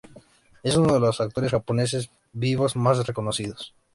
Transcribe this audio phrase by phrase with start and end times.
[0.63, 3.75] Es uno de los actores japoneses vivos más reconocidos.